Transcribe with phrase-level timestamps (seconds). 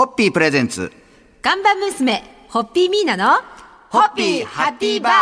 [0.00, 0.90] ホッピープレゼンツ。
[1.42, 3.34] 看板娘、ホッピーミーナの、
[3.90, 5.12] ホッピーハッピーバー。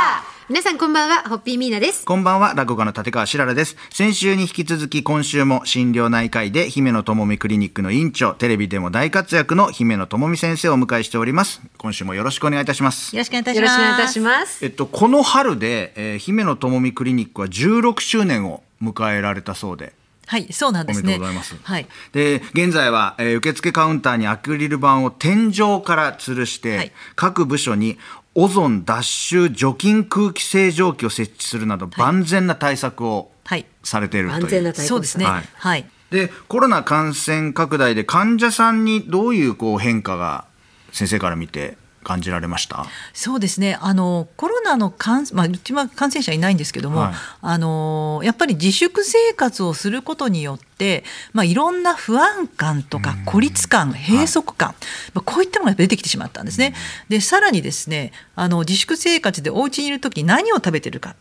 [0.49, 2.05] 皆さんこんばんは、ホッピーミーナです。
[2.05, 3.75] こんばんは、落語家の立川しららです。
[3.91, 11.61] 先週に引き続き今週も心療内科医で姫野智美クリニックの院長、テレビでも大活躍の姫野智美先生をお迎えしております。
[11.77, 13.17] 今週もよろしくお願いいたします。
[13.17, 14.13] よろしくお願いいたしよろしくお願いいたます。
[14.13, 14.65] します。
[14.65, 19.98] えっと、この春で、えー姫野智美クリニックは16周年を迎えられたそうで。
[20.29, 21.13] はい、そうなんおめですね。
[21.15, 21.57] でとうございます。
[21.63, 21.87] はい。
[22.13, 27.99] で、現在は、えー受付カウンターにアクリル板を天井から吊るして、はい各部署に
[28.35, 34.41] オゾン脱臭除菌空気清浄機を設置するなど、万全な対策をはいされているという。
[34.43, 35.25] 万全な対策そうですね。
[35.25, 35.85] ははいい。
[36.15, 40.45] で、コロナ感染拡大で患者さんにどういうこう変化が
[40.93, 42.87] 先生から見て感じられました？
[43.13, 43.79] そうですね。
[43.81, 54.75] あのコロナの感、まあうちは感染者いないんですけども、はいあのやっぱり自粛生活をすることによって、まあいろんな不安感とか孤立感、閉塞感、
[55.15, 56.75] まあこういったものが出てきてしまったんですね。
[57.09, 61.15] で、さらにですね、あの自粛生活でお家にいるとき何を食べてるか。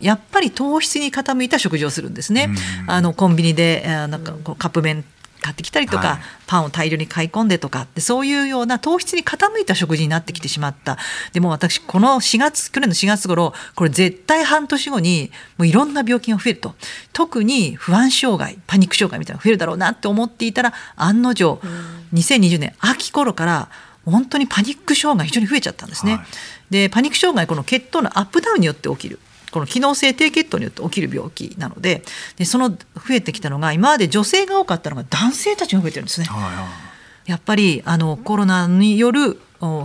[0.00, 2.50] やっぱり糖質に傾いた食事をするんですね。
[2.88, 5.04] あのコンビニで、えーなんかこうカップ麺
[5.42, 6.18] 買ってきたりとか、はい。
[6.46, 10.98] パンを大量に買い込んでとかでそういうような糖質に傾いた食事になってきてしまった。
[11.32, 16.74] でも私この4月去年の4月頃これ絶対半年後にもういろんな病気が増えると。
[17.12, 21.60] 特に不安障害パニック障害みたいなのが増えるだろうなって思っていたら案の定、
[22.14, 23.68] 2020年秋頃から
[24.04, 26.16] 本当にパニック障害非常に増えちゃったんですね。
[26.16, 26.26] はい。
[26.70, 29.18] でパニック障害この血糖のアップダウンによって起きる
[29.52, 32.02] この機能性低血糖によって起きる病気なので
[32.36, 32.78] でその増
[33.10, 36.26] えてきたのが今まで女性が多かったのが男性たちが増えてるんですね。
[36.26, 36.92] はいはい
[37.24, 39.36] やっぱりあのコロナによるお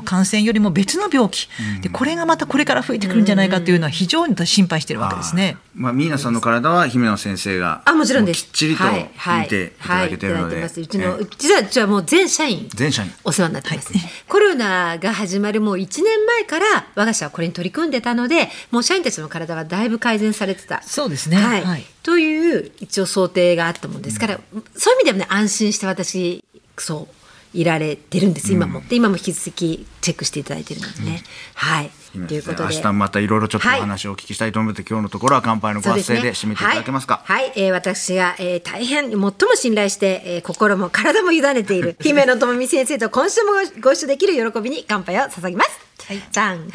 [0.04, 1.48] 感染よりも別の病気。
[1.82, 5.58] でこれがまたこれから増えてくるんじゃないかというのは非常に私心配しているわけですね。
[5.76, 8.46] まあ、ミーナさんの体は姫野先生があ、もちろんです。
[8.46, 9.12] きっちりとはい。
[9.16, 9.44] はい。
[9.44, 10.66] 見ていただけているので、はい。
[10.66, 10.70] い。
[10.70, 10.82] ただいてます。
[10.82, 12.68] うちの、えうちは、うちはもう全社員。
[12.74, 13.14] 全社員。
[13.24, 13.94] お世話になってます、
[14.28, 20.82] コロナが始まるもう1年前から我が社はこれに取り組んでたのでもう社員たちの体はだいぶ改善されてた。
[20.82, 21.38] そうですね。
[21.38, 21.62] はい。
[21.64, 21.86] はい。
[22.02, 24.40] という一応想定があったもんですから、
[24.76, 26.44] そういう意味ではね安心して私
[26.78, 27.17] そう
[27.60, 31.24] いられてるんです今も、で今も引き続きチェックしていただいてるのでね、
[31.56, 31.90] はい。
[32.28, 32.76] ということで。
[32.76, 33.80] 明日またいろいろちょっとおはい。
[33.82, 37.22] 話をお聞きしたいと思うので、今日のところは乾杯のご発声で締めていただけますか？
[37.26, 37.54] はい、はい。
[37.56, 45.80] えー私が、えー大変最も信頼して、えー心も体も委ねている 姫野智美先生と今週もごご一緒できる喜びに乾杯を捧げます。
[46.08, 46.22] はい。
[46.32, 46.60] じゃん。
[46.60, 46.70] はい、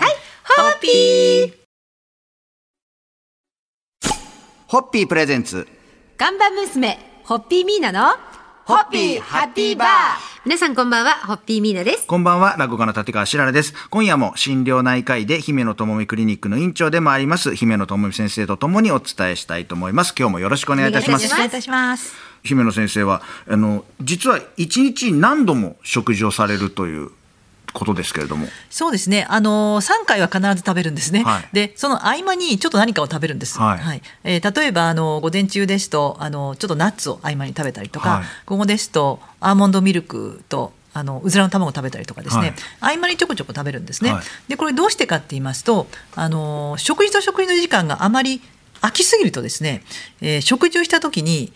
[0.56, 1.52] ホッピー。
[4.66, 5.68] ホッピープレゼンツ。
[6.16, 8.16] 看板娘、ホッピーミーナの、
[8.64, 12.04] ホッピーハッピーバー皆さんこんばんは、ホッピーミーナです。
[12.04, 13.74] こんばんは、落語家の立川しららです。
[13.90, 20.12] 今夜も心療内科医で姫野智美クリニックの院長でもあります、姫野智美先生とともにお伝えしたいと思います。
[20.18, 21.30] 今日もよろしくお願いいたしますお願いし。
[21.30, 22.12] よろしくお願いいたします。
[22.42, 27.12] 姫野先生は、あの、実は一日に何度も食事をされるという
[27.72, 28.46] ことですけれども。
[28.70, 29.26] そうですね。
[29.28, 31.24] あの三回は必ず食べるんですね。
[31.24, 33.58] はいで、その合間にちょっと何かを食べるんです。
[33.58, 44.12] はいえー例えばあの午前中ですとあのちょっとナッツを合間に食べたりとか、はい午後ですとアーモンドミルクとあのうずらの卵を食べたりとかですね、合間にちょこちょこ食べるんですね。
[44.12, 48.42] はいでこれどうしてかって言いますと、あの食事と食事の時間があまり
[48.80, 49.82] 空きすぎるとですね、
[50.20, 51.52] えー食事をした時に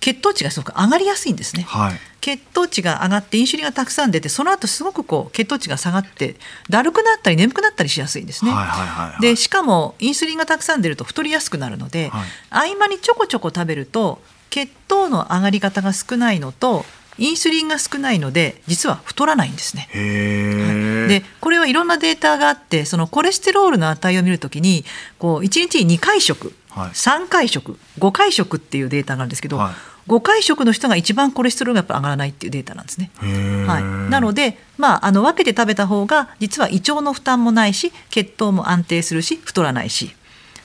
[0.00, 1.62] 血糖値がすごく上がりやすいんですね。
[1.62, 1.94] はい。
[2.20, 6.36] 血糖値が上がってインシュリンがたくさん出てその後すごくこう血糖値が下がって
[6.68, 8.50] だるくなったり眠くなったりしやすいんですね。
[8.50, 12.10] はいはいはいはいでしかもインスリンがたくさん出ると太りやすくなるので、
[12.50, 16.84] 合間にちょこちょこ食べると血糖の上がり方が少ないのと
[17.18, 19.88] インスリンが少ないので実は太らないんですね。
[19.92, 21.08] へえ。
[21.08, 24.84] でこれはいろんなデータがあってそのコレステロールの値を見るときに
[25.18, 29.74] こう1日に2回食、はい3回食5回食っていうデータがあるんですけど、はい
[30.08, 33.12] 5回食の人が一番コレステロールがやっぱ上がらないっていうデータなんですね。
[33.20, 40.12] はい、なので、まあ、あの分けて食べた方が実は胃腸の負担もないし血糖も安定するし太らないし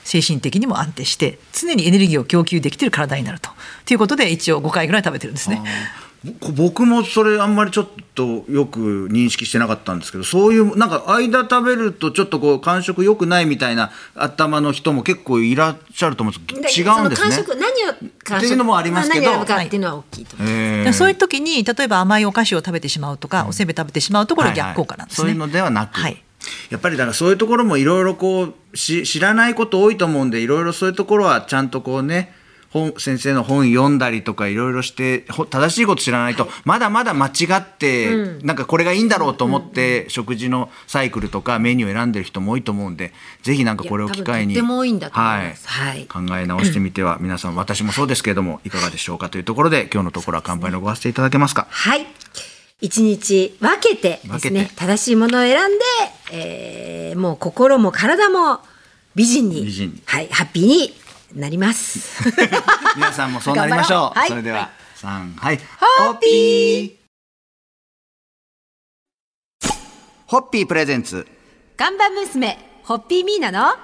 [0.02, 3.50] 精神的にも安定して常にエネルギーを供給できている体になると。
[3.84, 5.62] ということで一応5回ぐらい食べてるんですね。
[6.40, 16.74] ぼ僕もそれあんまりちょっとよく認識してなかったんですけどそういうなんか間食べるとちょっとこう感触良くないみたいな頭の人も結構いらっしゃると思うんです。
[16.74, 17.32] けど違うんですね。
[17.32, 19.24] その感触何をっていうのもありますけど。
[19.24, 25.28] 何を選ぶかっていうのは大きいと思いそういう時に例えば甘いお菓子を食べてしまうとか、おせんべい食べてしまうとこれは逆効果なんですね。
[25.28, 26.22] はいはいそういうのではなく、はい。
[26.70, 32.32] やっぱりだからそういうところもいろいろこうし知らないこと多いと思うんでいろいろそういうところはちゃんとこうね
[32.76, 43.12] 本先生の本読んだりとかいろいろしてほ正しいこと知らないと、まだまだ間違って、なんかこれがいいんだろうと思って、食事のサイクルとかメニューを選んでる人も多いと思うんで
[43.42, 45.68] ぜひなんかこれを機会にとっても多いんだと思います。
[45.68, 46.06] はい。
[46.06, 51.66] 考え直してみては 皆さん私もそうですけれどもいかがでしょうかというところで今日のところは乾杯のご発声いただけますか？
[51.70, 52.06] はい。
[52.82, 55.84] 一日分けてです分ね正しいものを選んで、
[56.32, 58.60] えーもう心も体も
[59.14, 60.02] 美人に美人に。
[60.04, 60.94] はい、ハッピーに
[61.34, 62.22] なります。
[62.96, 64.18] 皆さんもそうなりましょう。
[64.18, 65.58] はいそれでは、三はい。
[65.98, 67.06] ホッピー。
[70.26, 71.26] ホッピープレゼンツ。
[71.76, 73.74] 看板娘ホッピーミーナの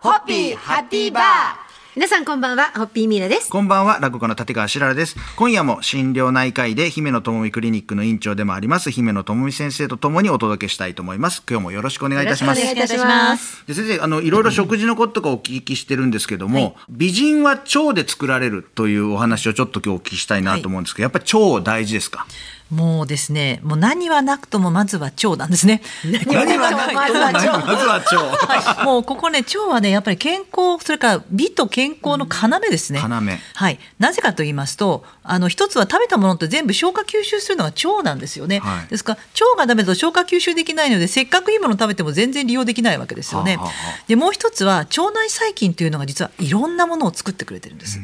[0.00, 3.50] ホッピーハッピーバー皆さんこんばんはホッピーミーナです。
[3.50, 5.14] こんばんは、落語家の立川しららです。
[5.36, 11.42] 今夜も心療内科医で姫野智美クリニックの院長でもあります、姫野智美先生とともにお届けしたいと思います。
[11.46, 12.62] 今日もよろしくお願いいたします。
[12.62, 13.66] よろしくお願いいたします。
[13.66, 22.26] で先生あのいろいろ食事のこととかお聞きしてるんですけども、美人は腸で作られるというお話をちょっと今日お聞きしたいなと思うんですけど、やっぱり腸大事ですか？
[22.72, 25.82] もうですね、もう何はなくともまずは腸なんですね。
[26.26, 33.00] 何はなくまずは腸まずは腸はい、もうここね腸はねやっぱり健康それから美と健康の要ですね。
[33.02, 33.08] 要。
[33.08, 33.78] はい。
[33.98, 38.60] なぜかと言いますとあの一つは食べたものって全部消化吸収するのが腸なんですよね。
[38.60, 43.58] はいですから腸がダメだと消化吸収できないのでせっかくいいもの食べても全然利用できないわけですよね。
[43.58, 43.72] はあは
[44.08, 48.00] でもう一つは腸内細菌というのが実はいろんなものを作ってくれてるんです。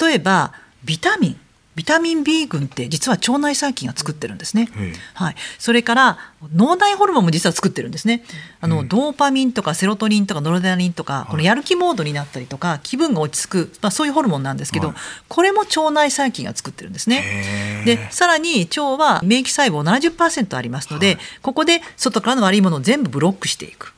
[0.00, 0.52] 例えば
[0.84, 1.40] ビタミン
[1.78, 4.68] ビタミン B 群って実は腸内細菌が作ってるんですね。
[5.14, 5.36] はい。
[5.60, 6.18] それから
[6.52, 8.22] 脳内ホルモンも実は作ってるんですね。
[8.60, 14.96] あの、ドーパミンとかセロトニンとかノルダリンとか、このやる気モードになったりとか気分が落ち着く、まあ、そういうホルモンなんですけど、はい。
[15.28, 17.82] これも腸内細菌が作ってるんですね。
[17.84, 23.92] でさらに腸は免疫細胞70%ありますので、ここで外からの悪いものを全部ブロックしていく。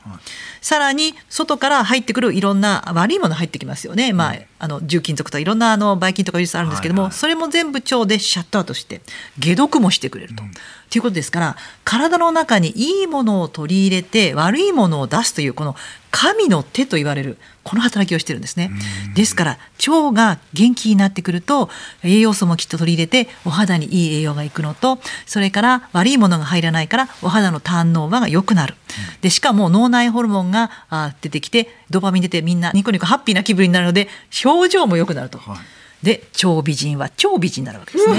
[0.61, 9.01] さらに外から入ってくるいろんな悪いもの入ってきますよね、まあ、あの重金属とかいろんなあのばい菌とかウイルスあるんですけども、はいはいそれも全部腸でシャットアウトして
[9.39, 10.43] 解毒もしてくれると。
[10.91, 11.55] ということですから
[11.85, 15.75] 体の中にいいものを取り入れて悪いものを出すというこの
[16.11, 18.71] 神の手と言われるこの働きをしてるんですね。
[19.15, 19.57] ですから
[19.87, 21.69] 腸が元気になってくると
[22.03, 28.75] 栄養素もきっと取り入れてお肌にいい栄養がいくのとそれから悪いものが入らないからお肌のターンオーバーが良くなる。
[29.21, 34.09] でしかも脳内ホルモンがあ出てきてドーパミン出てみんなニコニコハッピーな気分になるので
[34.43, 35.37] 表情も良くなると。
[35.37, 38.17] はいで超美人は超美人になるわけですね。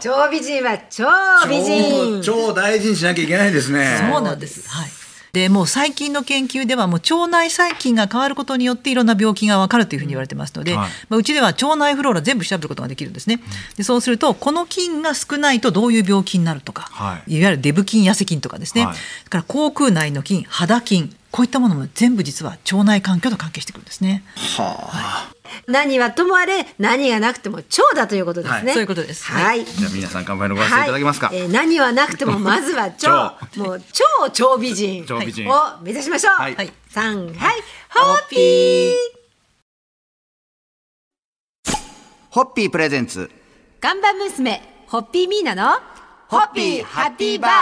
[0.00, 1.04] 超美人は超
[1.48, 2.18] 美人。
[2.18, 3.98] 腸を大事にしなきゃいけないですね。
[4.10, 4.68] そうなんです。
[4.68, 4.90] はい。
[5.36, 13.40] でもう最近の研究ではもう腸内細菌が変わることによっていろんな病気がわかるというふうに言われてますので、はいまあ、うちでは腸内フローラ全部調べることができるんですね。
[13.76, 18.96] でそうするとこの菌が少ないとどういう病気になるとか、はいい、わゆるデブ菌痩せ菌とかですね、はい
[19.28, 24.24] から口腔内の菌肌菌こういったものも全部実は腸内環境と関係してくるんですね。
[25.66, 28.58] 何はともあれ何がなくても腸だということですね。
[28.58, 28.72] はい。
[28.72, 29.24] そういうことです。
[29.24, 29.64] はい。
[29.64, 31.28] じゃあ皆さん乾杯のご発声いただけますか。
[31.28, 31.36] はい。
[31.38, 33.38] えー何はなくてもまずは腸。
[33.56, 35.04] もう超超美人。
[35.06, 35.48] 超美人。
[35.48, 35.52] を
[35.82, 36.34] 目指しましょう。
[36.34, 36.54] はい。
[36.54, 36.72] はい。
[36.88, 37.36] 三はい。
[37.90, 38.92] ホッピー。
[42.30, 43.30] ホッピープレゼンツ。
[43.80, 44.62] 看板娘。
[44.86, 45.78] ホッピーミーナの
[46.28, 47.52] ホッピーハッピーバー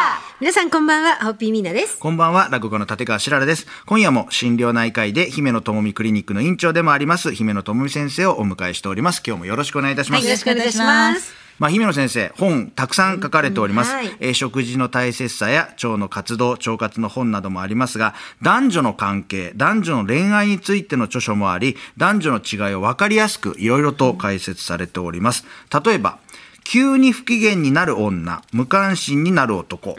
[0.40, 1.98] 皆さんこんばんはホッピーミーナです。
[1.98, 3.66] こんばんは、落語家の立川しららです。
[3.84, 9.22] 今夜も心療内科医で姫野智美クリニックの院長でもあります、姫野智美先生をお迎えしております。
[9.26, 10.24] 今日もよろしくお願いいたします。
[10.24, 11.34] よろしくお願いします。
[11.58, 13.90] まあ、姫野先生、本たくさん書かれております。
[13.90, 25.44] うんはいえー食事の大切さや腸の活動、腸活の本などもありますが、男女の関係、男女の恋愛についての著書もあり、男女の違いを分かりやすくいろいろと解説されております。
[25.84, 26.18] 例えば、
[26.64, 29.96] 急に不機嫌になる女、無関心になる男、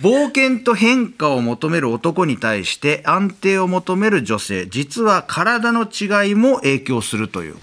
[0.00, 7.56] 冒険と変化を求める男に対して安定を求める女性、実は体の違いも影響するという。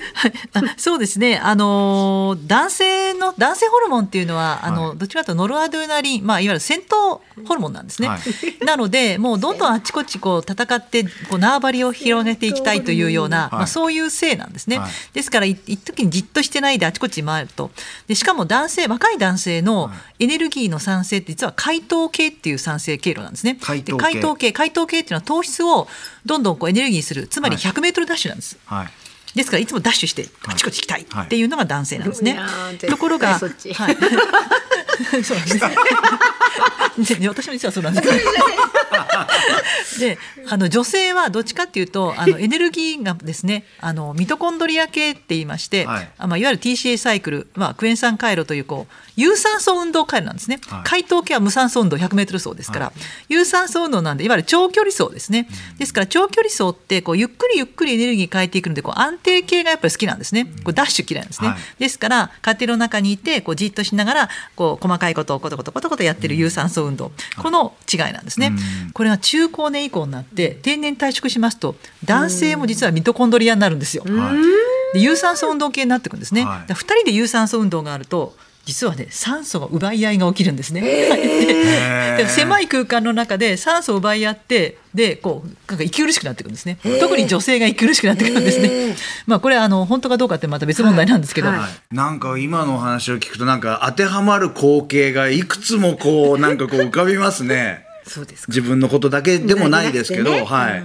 [0.54, 8.08] あそうですね、あのー男性の男性ホルモンっていうのはあの、はいどちらかというとノルアドレナリン、まあ、いわゆる戦闘ホルモンなんですね。
[8.08, 8.20] は
[8.66, 14.80] なのでもうどんどんあちこちこう戦ってこう縄張りを広げていきたいというような、まあ、そういう性なんですね。
[14.80, 14.92] はい。
[15.14, 17.72] ですからい一時にじっとしてないであちこち回ると。
[18.08, 23.54] でしかも男性若い男性のエネルギーの産生って実は解糖系っていう産生経路なんですね。
[23.54, 25.88] で解糖系解糖系解糖系っていうのは糖質を
[26.26, 28.58] どんどんこうエネルギーにするつまりはい100メートルダッシュなんです。
[28.66, 28.88] はい。
[29.36, 32.34] ですからいつもダッシュしてあちこち行きたいはいっていうのが男性なんですね。
[32.34, 33.52] いやー絶対ところが、はい、 そう
[35.38, 35.52] なんで
[37.06, 37.28] すね。
[37.30, 38.10] 私も実はそうなんです。
[40.00, 40.18] で、
[40.48, 50.60] あの女性はどっちかっていうと、あの エネルギーがですね、あのミトコンドリア系って言いまして、はいあまあいわゆる TCA サイクル、まあクエン酸回路というこう有酸素運動回路なんですね。
[50.68, 52.94] はい解凍系は無酸素運動100メートル走ですから、
[53.30, 55.48] 有酸素運動なんでいわゆる長距離走ですね。
[55.78, 60.46] ですから長距離走ってこうゆっくりゆっくりエネルギー変えていくのでこう安定系がやっぱり好きなんですね。
[60.64, 61.50] こうダッシュ嫌いなんですね。
[61.50, 68.54] はいですから家庭の中にいてこうじっとしながらこう細かいことをコトコトコトコトやってる有酸素運動、この違いなんですね。
[68.86, 74.04] うんこれが中高年以降になって定年退職しますと男性も実はミトコンドリアになるんですよ。
[74.06, 76.44] はいで有酸素運動系になっていくんですね。
[76.46, 78.36] はいだから2人で有酸素運動があると
[78.66, 80.82] 実はね酸素が奪い合いが起きるんですね。
[82.18, 86.78] で狭い空間の中で酸素を奪い合ってでこうなんか息苦しくなってくるんですね。
[87.00, 88.96] 特に女性が息苦しくなってくるんですね。
[89.26, 97.86] まあこれあの本当かどうかってまた別問題なんですけど、はいはいなんか今のお話を聞くとなんか当てはまる光景がいくつもこうなんかこう浮かびますね。
[98.06, 100.84] そうですか自分のことだけでもないですけど、ねはい。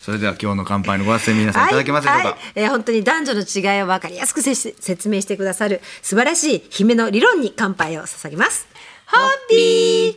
[0.00, 2.28] それでは今日の乾杯のご発声皆さんいただけますでしょうか？
[2.28, 8.68] はいはいえー本当に男女の違いを分かりやすくせし説明してくださる素晴らしい姫の理論に乾杯を捧げます。
[9.06, 10.16] ホッピー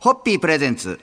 [0.00, 0.98] ホッピープレゼンツ。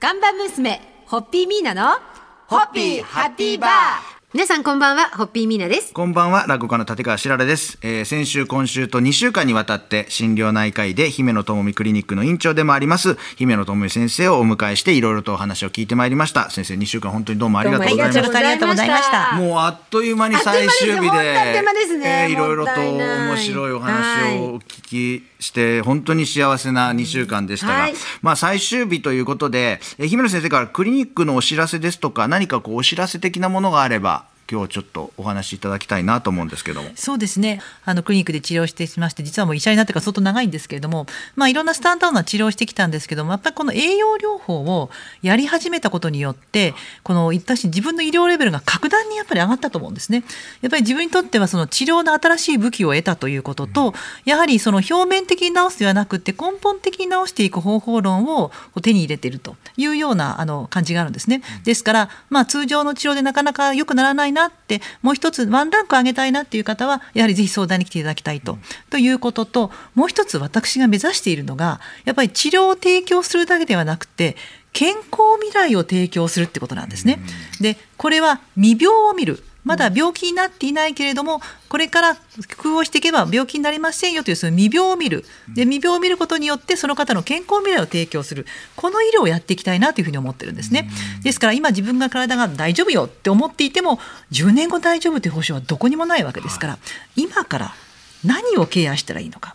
[0.00, 1.98] 看板娘ホッピーミーナの
[2.46, 5.92] ホッピーハッピーバー皆さんこんばんはホッピーミーナです。
[5.92, 7.78] こんばんは、落語家の立川しららです。
[7.82, 16.48] えー先週、今週と2週間にわたって、心療内科医で姫野智美クリニックの院長でもあります、姫野智美先生をお迎えして、いろいろとお話を聞いてまいりました。
[16.48, 18.22] 先生、2週間本当にどうもありがとうございました。
[18.22, 34.19] どうもありがとうございましたもうあっという間に最終日で、あっという間でねえーいろいろと面白いお話をお聞きして、本当に幸せな2週間でしたが、はいまあ最終日ということで、えー姫野先生からクリニックのお知らせですとか、何かこうお知らせ的なものがあれば、
[34.50, 36.90] 今日ちょっとお話しいただきたいなと思うんですけども。
[36.96, 44.90] そうですねあのクリニックで治療してきまして実はもう医者になってから相当長いんですけれども、まあ、いろんなスタンダードな治療をしてきたんですけどもやっぱりこの栄養療法を
[45.22, 50.24] やり始めたことによってこの私自分の医療レベルが格段にやっぱり上がったと思うんですね。
[50.62, 58.50] やっぱり自分にとってはその治療の新しい武器を得たということと、やはりその表面的に治すではなくて根本的に治していく方法論を
[58.82, 61.42] 手に入れているというようなあの感じがあるんですね。
[61.64, 68.58] ですから、まあ、通常の治療でなかなか良くならないなってもう一つワンランク上げたいなっていう方はやはりぜひ相談に来ていただきたいと,、
[68.90, 74.36] ということともう一つ私が目指しているのがやっぱり治療を提供するだけではなくて
[74.72, 77.20] 健康未来を提供するってことなんですね。
[77.60, 82.20] でこれは未病を見るまだ病気になっていないけれどもこれから工
[82.72, 85.24] 夫をしていけば病気になりませんよというその未病を見る。
[85.48, 88.46] で未病を見ることによってその方の健康未来を提供する。
[88.76, 90.90] この医療をやっていきたいなというふうに思ってるんですね。
[91.22, 93.98] ですから今自分が体が大丈夫よって思っていても
[94.32, 96.78] 10年後大丈夫という保証はどこにもないわけですから
[97.16, 97.74] 今から
[98.24, 99.54] 何をケアしたらいいのか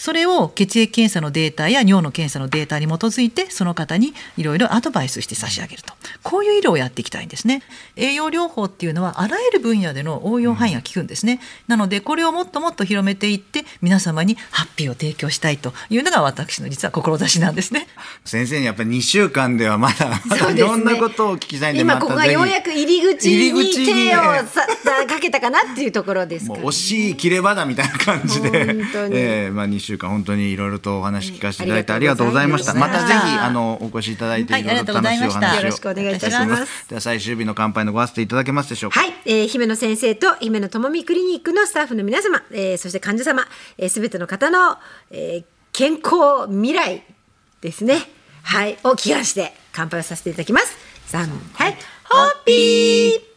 [0.00, 5.92] それを血液検査のデータや尿の検査のデータに基づいてその方にいろいろアドバイスして差し上げると。
[6.22, 7.62] こういう医療をやっていきたいんですね。
[7.96, 11.38] 栄養療法っていうのはあらゆる分野での応用範囲が効くんですね、
[11.68, 17.86] なのでこれをもっともっと広めていって皆様にハッピーを提供したいというのが私の実は志なんですね。
[18.24, 24.66] 先生にやっぱり2週間ではまだまだいろんなことをお聞きしたいんで、今またぜひここがようやく入り口に手をさ
[25.06, 29.16] かけたかなっていうところですから、もう惜しい切れ場だみたいな感じで、本当に。
[29.16, 32.74] えーまあ、2週間本当にいろいろとお話聞かせていただいてうんありがとうございました。
[32.74, 35.56] またぜひあのお越しいただいてはいいろいろと楽しいお話を。
[35.56, 36.88] よろしくお願いいたします。
[36.88, 39.00] では最終日の乾杯のご発声いただけますでしょうか？
[39.00, 44.76] はい、えー姫野先生と姫野智美クリニックのスタッフの皆様、えーそして患者様すべ、えー、全ての方の、
[45.10, 47.04] えー健康未来
[47.60, 47.98] ですね。
[48.42, 50.76] はいを祈願して乾杯をさせていただきます。
[51.06, 53.29] 三はい、ホッピー